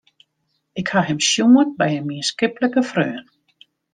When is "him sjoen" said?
1.09-1.69